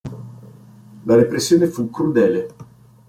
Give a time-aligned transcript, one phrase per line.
[1.05, 2.47] La repressione fu crudele.